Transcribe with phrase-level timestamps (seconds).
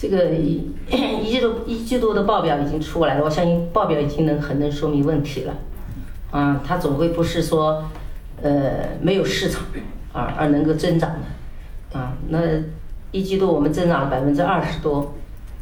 [0.00, 5.54] 这个一一季度一季度的报表已经出来了，我相信报表已经能很能说明问题了。
[6.30, 7.84] 啊，它总会不是说，
[8.40, 9.62] 呃，没有市场
[10.14, 11.98] 而而能够增长的。
[11.98, 12.38] 啊，那
[13.12, 15.12] 一季度我们增长了百分之二十多，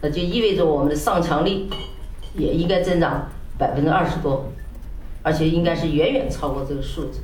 [0.03, 1.67] 那就意味着我们的上墙率
[2.37, 3.29] 也应该增长
[3.59, 4.53] 百分之二十多，
[5.25, 7.23] 而且应该是远远超过这个数字。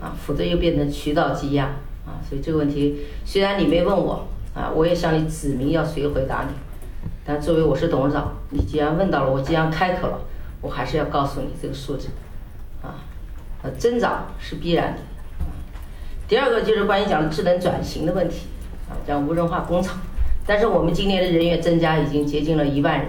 [0.00, 1.66] 啊，否则又变成渠道积压。
[2.06, 4.26] 啊，所以这个问题虽然你没问我。
[4.58, 6.52] 啊，我也向你指明要谁回答你，
[7.24, 10.18] 但作为我是董事长，你既然问到了，我既然开口了，
[10.60, 12.08] 我还是要告诉你这个数字，
[12.82, 12.98] 啊，
[13.62, 14.98] 呃，增长是必然的。
[16.26, 18.48] 第二个就是关于讲智能转型的问题，
[18.90, 19.96] 啊，讲无人化工厂，
[20.44, 23.08] 但是我们今年的人员增加已经接近了一万人。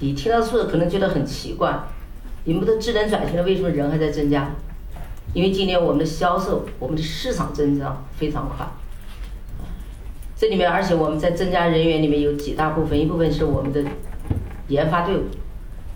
[0.00, 1.74] 你听到数字可能觉得很奇怪，
[2.44, 4.50] 你们都智能转型了，为什么人还在增加？
[5.32, 8.66] 因为今年我们的销售，我们的市场增长非常快。
[10.38, 13.82] 这里面，而且我们在增加人员里面有几大部分，一部分是我们的
[14.68, 15.22] 研发队伍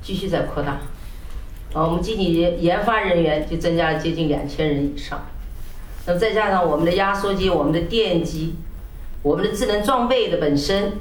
[0.01, 0.81] 继续在扩大，
[1.75, 5.21] 啊，我们仅仅研发人员就增加了接近两千人以上，
[6.07, 8.55] 那么再加上我们的压缩机、我们的电机、
[9.23, 10.93] 我们的智能装备的本身，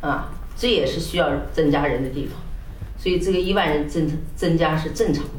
[0.00, 2.40] 啊，这也是需要增加人的地方，
[2.96, 5.30] 所以这个一万人增增加是正常的。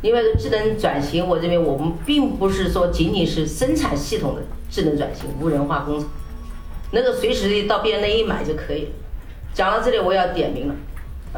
[0.00, 4.42] 另外，个智能转型，我认为我们并不是说仅仅是生产系统的
[4.74, 6.08] 智能转型、无人化工厂，
[6.90, 8.88] 那个随时到别人那一买就可以。
[9.52, 10.74] 讲到这里，我要点名了，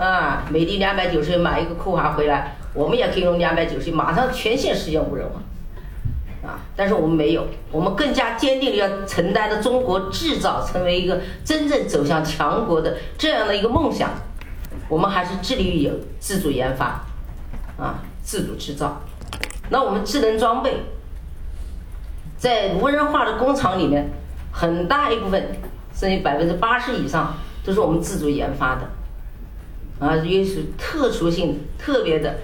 [0.03, 14.13] 啊，美的两百九十买一个库华回来，我们也可以用两百九十马上全线实现无人化，啊，但是我们没有，我们更加坚定的要承担着中国制造成为一个真正走向强国的这样的一个梦想，
[14.89, 17.05] 我们还是致力于有自主研发，
[17.77, 18.03] 啊。
[18.23, 19.01] 自主制造，
[19.69, 20.83] 那我们智能装备，
[22.47, 24.09] 在无人化的工厂里面，
[24.53, 25.49] 很大一部分，
[25.93, 28.89] 甚至百分之八十以上都是我们自主研发的，
[29.99, 32.37] 啊，也是特殊性、特别的，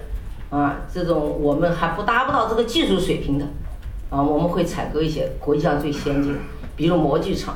[0.50, 3.44] 啊，这种我们还不达不到这个技术水平的，
[4.10, 6.40] 啊，我们会采购一些国际上最先进的，
[6.74, 7.54] 比如模具厂，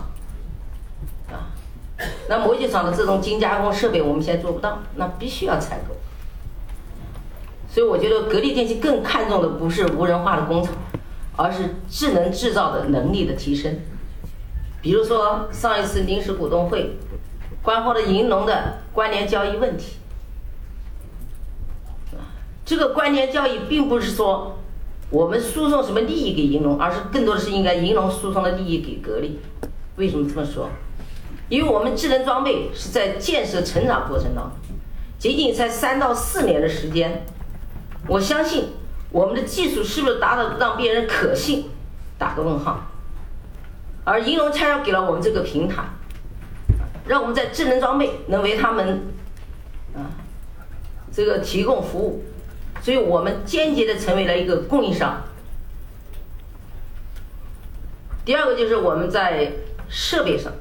[1.29, 1.51] 啊，
[2.29, 5.97] 那模具厂的这种精加工设备我们现在做不到，那必须要采购。
[7.69, 10.73] 所以我觉得格力电器更看重的不是无人化的工厂，
[11.37, 13.79] 而是智能制造的能力的提升。
[14.83, 16.97] 比如说上一次临时股东会，
[17.63, 19.97] 关乎了银龙的关联交易问题。
[22.65, 24.59] 这个关联交易并不是说
[25.11, 29.39] 我们输送什么利益给银龙，而是更多的是应该银龙输送的利益给格力。
[29.97, 30.69] 为什么这么说？
[31.49, 34.77] 因为我们智能装备是在建设成长过程当中，
[35.17, 37.25] 仅仅才三到四年的时间。
[38.09, 38.71] 我相信
[39.17, 41.71] 我们的技术是不是达到让别人可信？
[42.19, 42.83] 打个问号。
[44.05, 45.85] 而银龙恰恰给了我们这个平台，
[47.07, 49.07] 让我们在智能装备能为他们
[49.95, 50.13] 啊
[51.11, 52.25] 这个提供服务，
[52.83, 55.23] 所以我们间接的成为了一个供应商。
[58.23, 59.51] 第二个就是我们在
[59.89, 60.53] 设备上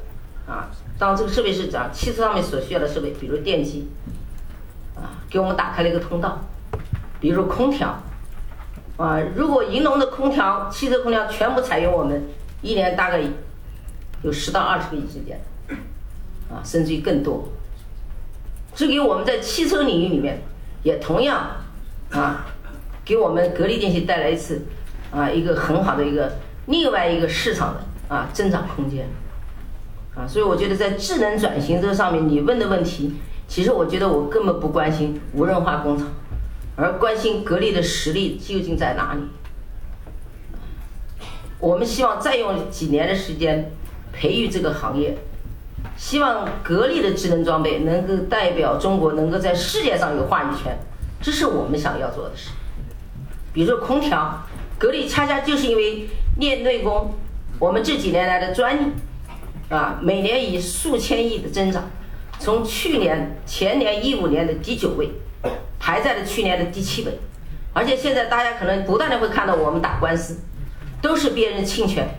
[0.48, 3.90] 啊，当这个设备是讲汽车上面所需要的设备，比如电机
[4.96, 6.40] 啊，给我们打开了一个通道。
[7.20, 7.98] 比如空调，
[8.98, 12.24] 啊，如果银龙的空调、汽车空调全部采用我们，
[12.62, 13.20] 一年大概
[14.22, 15.40] 有十到二十个亿之间，
[16.50, 17.50] 啊，甚至于更多。
[18.74, 20.42] 这给我们在汽车领域里面，
[20.84, 21.58] 也同样
[22.12, 22.46] 啊，
[23.04, 24.66] 给我们格力电器带来一次
[25.12, 29.08] 啊一个很好的一个另外一个市场的啊增长空间，
[30.16, 36.08] 啊，所以我觉得在智能转型这上面，你问的问题，其实我觉得我根本不关心无人化工厂。
[36.78, 39.22] 而关心格力的实力究竟在哪里？
[41.60, 43.72] 我们希望再用几年的时间
[44.12, 45.18] 培育这个行业，
[45.96, 50.78] 希望格力的智能装备能够代表中国，能够在世界上有话语权，
[51.22, 52.50] 这是我们想要做的事。
[53.54, 54.44] 比如说空调，
[54.78, 57.14] 格力恰恰就是因为练内功，
[57.58, 58.92] 我们这几年来的专利
[59.70, 61.90] 啊，每年以数千亿的增长，
[62.38, 65.10] 从去年前年一五年的第九位。
[65.86, 67.20] 排在了去年的第七位，
[67.72, 70.40] 而且现在大家可能不断的会看到我们打官司，
[71.00, 72.10] 都是别人侵权，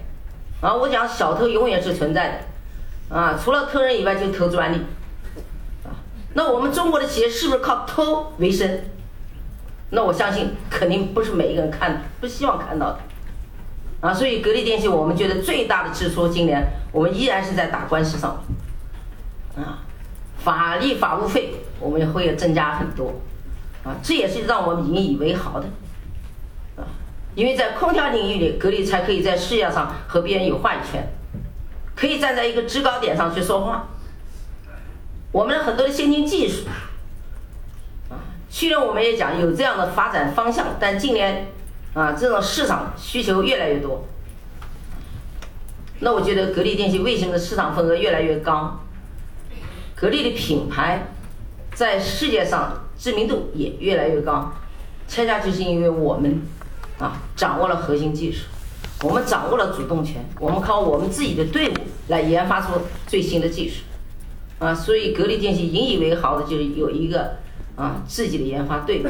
[0.61, 2.29] 啊，我讲小偷永远是存在
[3.11, 4.77] 的，啊，除了偷人以外就偷专利，
[5.83, 5.91] 啊，
[6.35, 8.83] 那我们中国的企业是不是靠偷为生？
[9.91, 12.99] 那我相信肯定不是每一个人看不希望看到的，
[14.01, 18.45] 啊，所以格力电器我们觉得最大的支出今年我们依然是在打官司上，
[19.57, 19.83] 啊，
[20.39, 23.13] 法律法务费我们会增加很多。
[23.87, 25.67] 啊，这也是让我们引以为豪的，
[26.77, 26.83] 啊，
[27.37, 31.09] 因为在空调领域里，格力才可以在世界上和别人有话语权，
[31.95, 33.87] 可以站在一个制高点上去说话。
[35.31, 36.67] 我们的很多的先进技术，
[38.11, 38.19] 啊，
[38.51, 41.47] 去年我们也讲有这样的发展方向，但今年
[41.95, 44.05] 啊，这种市场需求越来越多。
[46.01, 48.81] 那我觉得格力电器为什么市场份额越来越高？
[49.95, 51.07] 格力的品牌
[51.73, 54.53] 在世界上知名度也越来越高，
[55.07, 56.41] 恰恰就是因为我们
[56.99, 58.47] 啊掌握了核心技术，
[59.03, 61.75] 我们掌握了主动权，我们靠我们自己的队伍
[62.09, 62.73] 来研发出
[63.07, 63.83] 最新的技术，
[64.59, 67.37] 啊，所以格力电器引以为豪的就是有一个
[67.77, 69.07] 啊自己的研发队伍，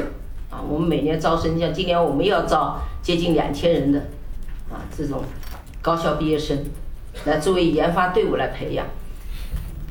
[0.53, 3.99] 啊，我们每年招生，像今年我们要招接近两千人的
[4.69, 5.23] 啊这种
[5.81, 6.57] 高校毕业生，
[7.25, 8.85] 来作为研发队伍来培养。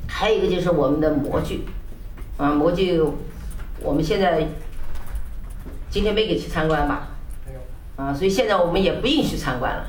[0.07, 1.65] 还有一个就是我们的模具，
[2.39, 3.03] 啊，模具，
[3.81, 4.47] 我们现在
[5.91, 7.09] 今天没给去参观吧？
[7.47, 7.61] 没有。
[7.97, 9.87] 啊，所以现在我们也不允许参观了。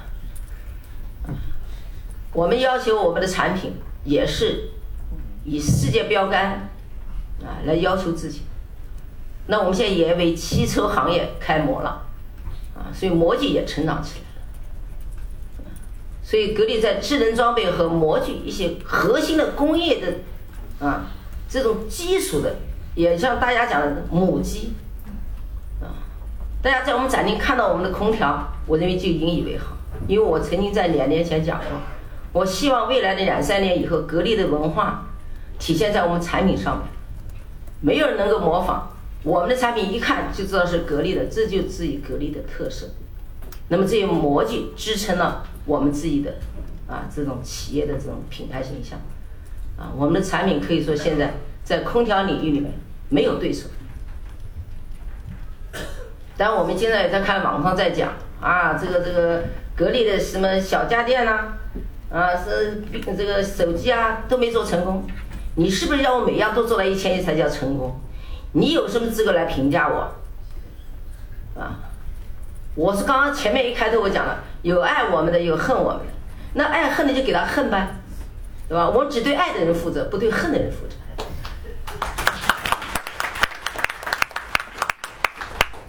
[2.34, 3.74] 我们要求我们的产品
[4.04, 4.70] 也是
[5.44, 6.70] 以世界标杆
[7.42, 8.42] 啊来要求自己。
[9.48, 12.06] 那我们现在也为汽车行业开模了，
[12.76, 14.26] 啊，所以模具也成长起来了。
[16.22, 21.06] 所以，格力在智能装备和模具一些核心的工业的啊
[21.50, 22.58] 这种基础的，
[22.98, 24.74] 也像大家讲的母鸡
[25.80, 25.86] 啊，
[26.64, 29.78] 大家在我们展厅看到我们的空调，我认为就引以为豪，
[30.08, 31.68] 因为我曾经在两年前讲过，
[32.34, 35.06] 我希望未来的两三年以后，格力的文化
[35.60, 36.88] 体现在我们产品上面，
[37.82, 38.90] 没有人能够模仿
[39.22, 42.88] 我们的产品，一看就知道是格力的，这就是格力的特色。
[43.68, 46.34] 那么这些模具支撑了我们自己的
[46.88, 48.98] 啊这种企业的这种品牌形象，
[49.78, 51.34] 啊我们的产品可以说现在
[51.64, 52.72] 在空调领域里面
[53.10, 53.68] 没有对手。
[56.38, 59.44] 但我们现在也在看网上在讲啊这个这个
[59.76, 61.54] 格力的什么小家电呐，
[62.12, 62.84] 啊是
[63.18, 65.04] 这个手机啊都没做成功，
[65.56, 68.00] 你是不是要我每样都做到一千亿才叫成功？
[68.54, 70.14] 你有什么资格来评价我？
[71.60, 71.80] 啊？
[72.76, 76.14] 我是刚刚前面一开头我讲了，有爱我们的，有恨我们的，
[76.54, 77.88] 那爱恨的就给他恨呗，
[78.70, 78.88] 对吧？
[78.88, 80.96] 我只对爱的人负责，不对恨的人负责。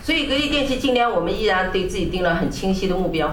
[0.09, 3.29] 所以格力电器今年我们依然对自己定了很清晰的目标，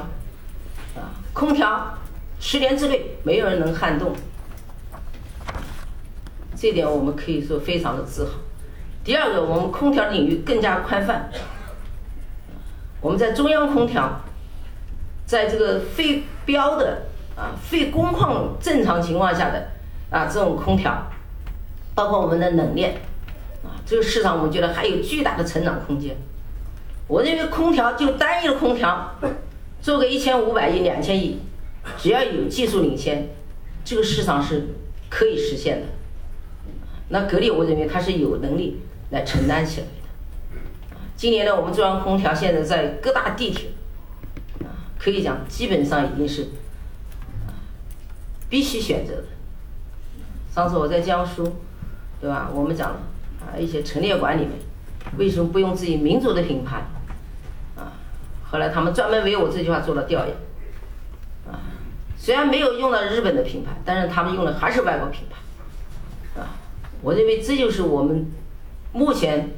[0.94, 1.98] 啊，空调
[2.42, 4.14] 十年之内没有人能撼动，
[6.54, 8.32] 这点我们可以说非常的自豪。
[9.06, 11.30] 第二个，我们空调领域更加宽泛。
[13.00, 14.20] 我们在中央空调，
[15.26, 17.04] 在这个非标的
[17.38, 19.70] 啊、非工况正常情况下的
[20.10, 21.08] 啊这种空调，
[21.94, 22.96] 包括我们的冷链
[23.64, 26.14] 啊，这个市场我们觉得还有巨大的成长空间。
[27.08, 29.16] 我认为空调就单一的空调，
[29.82, 31.40] 做个一千五百亿、两千亿，
[31.98, 33.30] 只要有技术领先，
[33.84, 34.70] 这个市场是
[35.10, 35.88] 可以实现的。
[37.10, 38.82] 那格力，我认为它是有能力
[39.12, 39.92] 来承担起来的。
[41.16, 43.70] 今年呢，我们中央空调现在在各大地铁，
[44.62, 46.42] 啊，可以讲基本上已经是
[47.46, 47.54] 啊
[48.50, 49.26] 必须选择的。
[50.52, 51.44] 上次我在江苏，
[52.20, 52.50] 对吧？
[52.52, 53.00] 我们讲了
[53.42, 54.54] 啊一些陈列馆里面，
[55.18, 56.78] 为什么不用自己民族的品牌？
[57.76, 57.94] 啊，
[58.50, 60.36] 后来他们专门为我这句话做了调研。
[61.48, 61.60] 啊，
[62.18, 66.42] 虽然没有用到日本的品牌，但是他们用的还是外国品牌。
[66.42, 66.58] 啊，
[67.02, 68.32] 我认为这就是我们
[68.94, 69.50] 目前。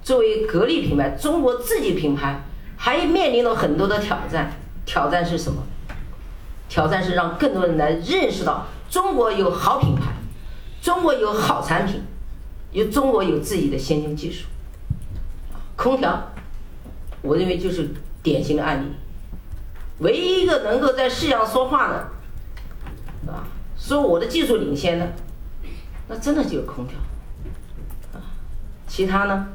[0.00, 2.40] 作为格力品牌，中国自己品牌
[2.78, 4.52] 还面临了很多的挑战。
[4.86, 5.62] 挑战是什么？
[6.68, 10.12] 挑战是让更多人来认识到中国有好品牌，
[10.80, 12.00] 中国有好产品，
[12.70, 14.46] 有中国有自己的先进技术。
[15.78, 16.32] 空调，
[17.22, 17.88] 我认为就是
[18.20, 18.88] 典型的案例。
[20.00, 21.94] 唯一一个能够在世界上说话的，
[23.32, 23.46] 啊，
[23.78, 25.12] 说我的技术领先的，
[26.08, 26.98] 那真的就是空调。
[28.12, 28.18] 啊，
[28.88, 29.46] 其他呢？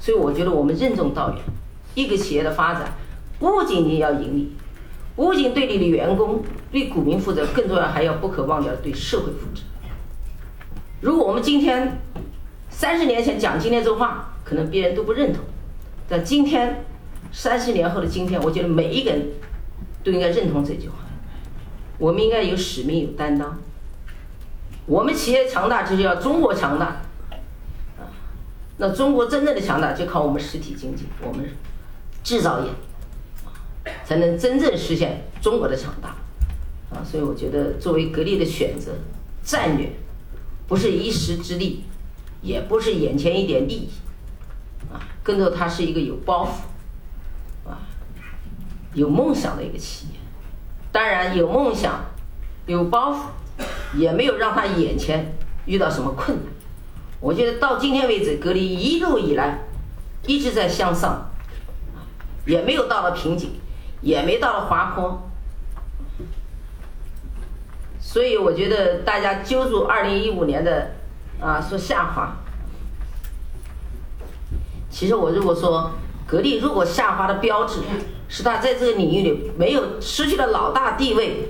[0.00, 1.38] 所以我觉得我们任重道远，
[1.94, 2.92] 一个企业的发展
[3.38, 4.52] 不仅仅要盈利，
[5.14, 9.62] 不仅对你的员工、对股民负责，更重要还要不可忘掉对社会负责。
[11.00, 12.00] 如果我们今天
[12.80, 15.44] 三十年前讲今天这话，可能别人都不认同，
[16.08, 16.82] 但今天
[17.30, 19.20] 三十年后的今天，我觉得每一个人
[20.02, 20.94] 都应该认同这句话。
[21.98, 23.58] 我们应该有使命、有担当。
[24.86, 27.02] 我们企业强大，就是要中国强大。
[28.78, 31.46] 那中国真正的强大，就靠我们实体经济，我们
[32.24, 32.70] 制造业，
[34.06, 36.16] 才能真正实现中国的强大。
[36.96, 38.92] 啊，所以我觉得作为格力的选择
[39.42, 39.92] 战略，
[40.66, 41.84] 不是一时之力，
[42.42, 43.90] 也不是眼前一点利益，
[44.92, 46.62] 啊，更多它是一个有抱负，
[47.68, 47.78] 啊，
[48.94, 50.20] 有梦想的一个企业。
[50.92, 52.04] 当然有梦想，
[52.66, 53.28] 有抱负，
[53.94, 55.32] 也没有让他眼前
[55.66, 56.46] 遇到什么困难。
[57.20, 59.58] 我觉得到今天为止，格力一路以来
[60.26, 61.30] 一直在向上，
[62.46, 63.50] 也没有到了瓶颈，
[64.00, 65.30] 也没到了滑坡。
[68.00, 70.96] 所以我觉得大家揪住二零一五年的
[71.40, 72.36] 啊说下滑，
[74.90, 75.90] 其实我如果说
[76.26, 77.80] 格力如果下滑的标志
[78.28, 81.48] 是它在这个领域里没有失去了老大地位，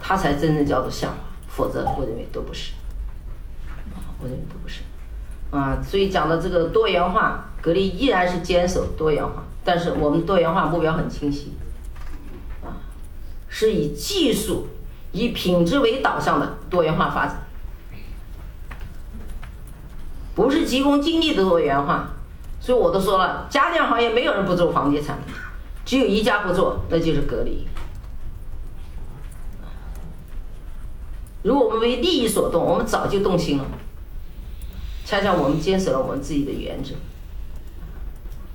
[0.00, 1.14] 它才真正叫做下滑，
[1.48, 2.72] 否则我认为都不是，
[4.20, 4.82] 我认为都不是，
[5.50, 11.54] 啊，所以讲的这个多元化，格力依然是坚守多元化，但是我们多元化目标很清晰，
[12.62, 12.78] 啊，
[13.48, 14.68] 是以技术。
[15.16, 17.43] 以品质为导向的多元化发展，
[20.34, 22.08] 不是急功近利的多元化。
[22.60, 25.18] 所以我都说了，家电行业没有人不做房地产，
[25.84, 27.66] 只有一家不做，那就是格力。
[31.42, 33.64] 如果我们为利益所动，我们早就动心了。
[35.04, 36.94] 恰恰我们坚守了我们自己的原则。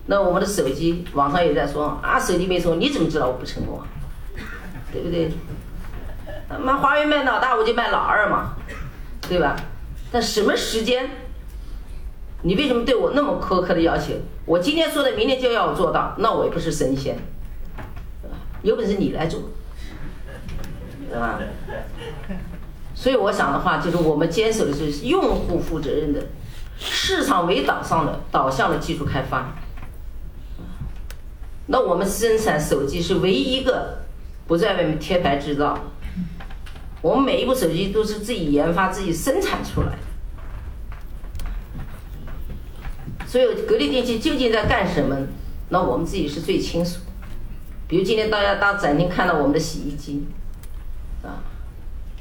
[0.08, 3.86] 那我们的手机，网上也在说啊，手机没成功，你怎么知道我不成功啊？
[4.92, 5.32] 对不对？
[6.50, 8.56] 那，华为卖老大，我就卖老二嘛，
[9.30, 9.56] 对吧？
[10.12, 11.08] 但什么时间？
[12.42, 14.14] 你为什么对我那么苛刻的要求？
[14.46, 17.18] 我今天说的，明天就要我做到，那我也不是神仙，
[18.62, 19.42] 有本事你来做，
[21.10, 21.40] 对吧？
[22.96, 26.22] 所以我想的话，就是我们坚守的是用户负责任的、
[26.78, 29.54] 市场为导向的导向的技术开发。
[31.68, 34.00] 那我们生产手机是唯一一个
[34.48, 35.78] 不在外面贴牌制造。
[37.02, 39.98] 我们每一部手机都是自己研发、自己生产出来的，
[43.30, 45.16] 所以格力电器究竟在干什么？
[45.70, 47.02] 那我们自己是最清楚。
[47.88, 50.26] 比如今天大家到展厅看到我们的洗衣机，
[51.22, 51.38] 啊，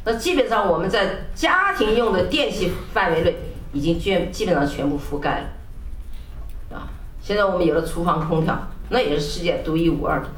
[0.05, 3.37] 那基本上我们在家庭用的电器范围内
[3.73, 10.29] 已经全基本上全部覆盖了，啊，现在我们有了厨房空调，那也是世界独一无二的，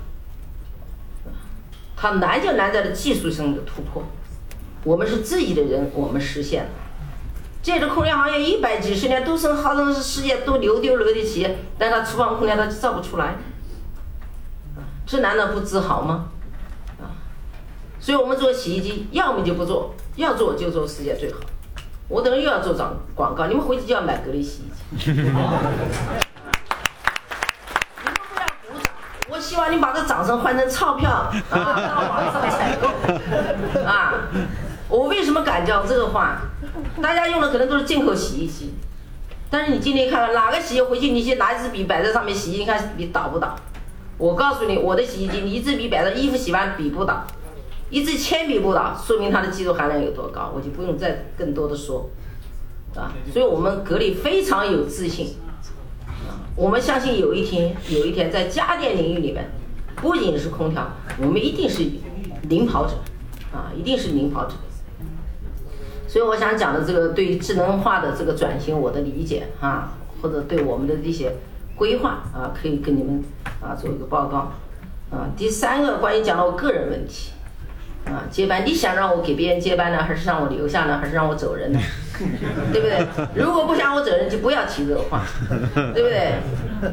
[1.96, 4.04] 它难就难在了技术上的突破。
[4.84, 6.70] 我们是自己的人，我们实现了。
[7.62, 13.36] 这个空调行业一百几十年都是号称是世界都牛丢牛的企业，但它厨房空调它造不出来，
[15.06, 16.28] 这难道不自豪吗？
[16.98, 17.12] 啊！
[18.00, 21.38] 所以我们做洗衣机，要么就不做，要做就做世界最好。
[22.08, 25.12] 我等会又要做广广告，你们回去就要买格力洗衣机。
[25.12, 25.58] 你们不要鼓
[25.92, 26.02] 掌，
[29.28, 31.58] 我希望你把这掌声换成钞票啊，到
[32.08, 32.88] 网上采购
[33.82, 34.14] 啊。
[34.88, 36.40] 我为什么敢讲这个话？
[37.02, 38.74] 大家用的可能都是进口洗衣机，
[39.50, 43.56] 但是你今天看看哪个洗衣回去，你去拿一支笔摆在上面洗，你看笔倒不倒？
[44.18, 47.24] 我告诉你，我的洗衣机，你一支笔摆在，衣服洗完笔不倒，
[47.88, 52.10] 一支铅笔不倒，说明它的技术含量有多高，我就不用再更多的说，
[52.94, 55.36] 啊，所以我们格力非常有自信，
[56.06, 59.50] 啊，我们相信有一天，有一天在家电领域里面，
[59.96, 60.86] 不仅是空调，
[61.18, 61.82] 我们一定是
[62.48, 62.92] 领跑者，
[63.52, 64.54] 啊，一定是领跑者。
[66.10, 71.32] 所以我想讲的这个对智能化的这个转型，我的理解啊，或者对我们的这些
[71.76, 73.22] 规划啊，可以跟你们
[73.62, 74.50] 啊做一个报告
[75.16, 75.30] 啊。
[75.36, 77.30] 第三个关于讲到我个人问题
[78.06, 81.78] 啊，接班，你想让我给别人接班呢，还是让我留下呢，还是让我走人呢？
[82.72, 83.06] 对不对？
[83.36, 85.22] 如果不想我走人，就不要提这个话，
[85.94, 86.32] 对不对？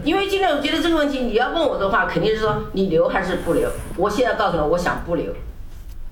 [0.04, 3.68] 因为今天我觉得这个问题，你要问我的话，肯定是说你留还是不留。
[3.96, 5.34] 我现在告诉你，我想不留，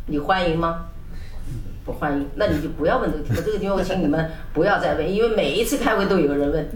[0.07, 0.87] 你欢迎吗？
[1.85, 3.31] 不欢迎，那你就不要问这个题。
[3.45, 6.67] 这个题我请你们不要再问，因为每一次开会都有人问。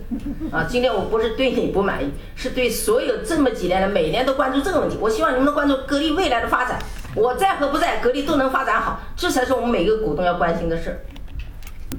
[0.52, 4.98] 啊，今天我不是对你不满意，是对所有这么几年来每年都关注这个问题。
[5.02, 6.78] 我希望你们能关注格力未来的发展。
[7.16, 11.00] 我在和不在，格力都能发展好，这才是我们每个股东要关心的事儿。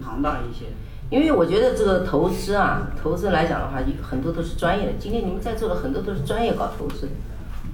[0.01, 0.67] 庞大一些，
[1.11, 4.93] 因为我觉得这个投资啊，投资来讲的话，很多都是专业的。
[5.01, 7.09] 今天你们在座的很多都是专业搞投资，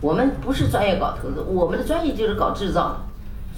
[0.00, 3.02] 我们不是专业搞投资，我们的专业就是搞制造。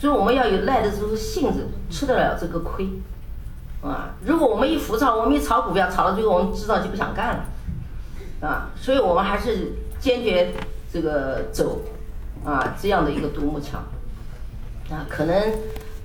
[0.01, 2.89] 所以我们要有耐得住性子，吃得了这个亏，
[3.83, 4.15] 啊！
[4.25, 8.71] 如果我们一浮躁，我们一炒股票，炒到最后我们知道就不想干了，啊！
[8.77, 10.55] 所以我们还是坚决
[10.93, 11.81] 这个走，
[12.45, 13.79] 啊这样的一个独木桥，
[14.95, 15.37] 啊，可能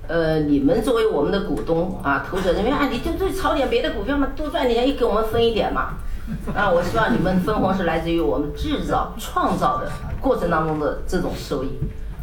[0.08, 5.94] 呃你们作为我们的股东啊，投资者认为啊，你就就炒点别的股票嘛，多赚点，也给我们分一点嘛，
[6.52, 6.68] 啊！
[6.68, 9.88] 我希望你们分红是来自于我们制造创造的
[10.20, 11.70] 过程当中的这种收益。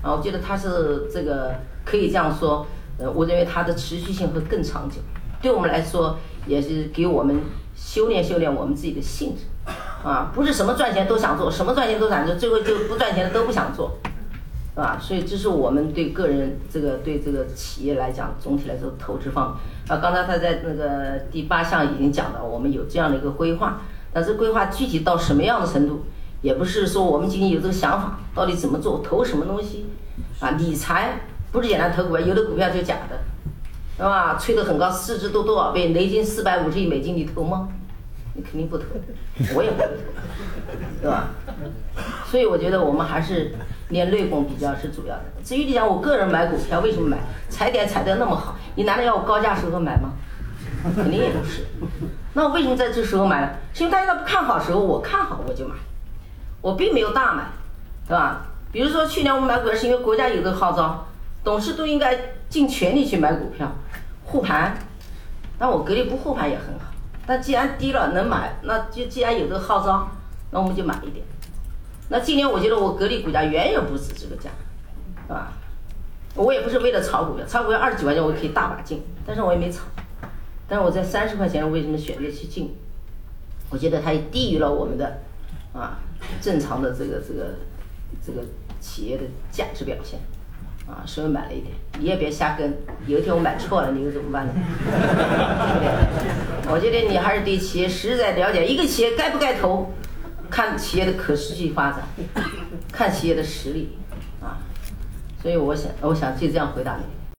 [0.01, 1.55] 啊，我觉得它是这个
[1.85, 2.65] 可以这样说，
[2.97, 4.97] 呃，我认为它的持续性会更长久，
[5.41, 6.17] 对我们来说
[6.47, 7.39] 也是给我们
[7.75, 9.43] 修炼修炼我们自己的性质，
[10.03, 13.97] 啊，不是什么赚钱都想做，什么赚钱都想做，最后就不赚钱的都不想做，
[14.73, 14.97] 是吧？
[14.99, 23.81] 所以这是我们对个人这个对这个企业来讲，总体来说投资方啊，刚才他在那个第八项已经讲了，我们有这样的一个规划，
[24.11, 26.03] 但是规划具体到什么样的程度，
[26.41, 29.85] 也不是说我们仅仅有这个想法，到底怎么做，投什么东西
[30.39, 30.51] 啊？
[30.51, 31.19] 理财
[31.51, 33.19] 不是简单投股票，有的股票就假的，
[33.97, 34.37] 是吧？
[34.39, 35.89] 吹得很高，市值都多少倍？
[35.89, 37.69] 雷军四百五十亿美金，你投吗？
[38.33, 38.85] 你肯定不投，
[39.55, 39.91] 我也不会投，
[41.01, 41.27] 对吧？
[42.25, 43.53] 所以我觉得我们还是
[43.89, 45.23] 练内功比较是主要的。
[45.43, 47.17] 至于你讲我个人买股票为什么买，
[47.49, 50.13] 踩点踩得那么好，你难道要我高价时候买吗？
[50.95, 51.65] 肯定也不是。
[52.33, 53.49] 那我为什么在这时候买呢？
[53.73, 55.75] 是因为大家都不看好时候，我看好我就买，
[56.61, 57.45] 我并没有大买，
[58.07, 58.45] 对吧？
[58.71, 61.07] 比如说去年我们买股票是因为国家有这个号召，
[61.43, 62.17] 董事都应该
[62.49, 63.71] 尽全力去买股票，
[64.23, 64.77] 护盘。
[65.59, 66.85] 那我格力不护盘也很好。
[67.25, 70.09] 但既然低了能买，那就既然有这个号召，
[70.51, 71.25] 那我们就买一点。
[72.09, 74.49] 那今年我觉得我格力股价远远不止这个价，
[75.27, 75.53] 是吧？
[76.35, 79.81] 我也不是为了炒股票，炒股票二十几块钱我可以大把进，但是我也没炒。
[80.67, 82.73] 但是我在三十块钱为什么选择去进？
[83.69, 85.19] 我觉得它也低于了我们的
[85.73, 85.99] 啊
[86.39, 87.55] 正常的这个这个
[88.25, 88.41] 这个
[88.79, 90.19] 企业的价值表现。
[90.87, 92.75] 啊，所以买了一点，你也别瞎跟。
[93.07, 94.53] 有一天我买错了，你又怎么办呢？
[96.67, 98.65] 我觉得你还是对企业实在了解。
[98.65, 99.93] 一个企业该不该投，
[100.49, 102.01] 看企业的可持续发展，
[102.91, 103.95] 看企业的实力，
[104.41, 104.57] 啊。
[105.41, 107.03] 所以我想，我想就这样回答你。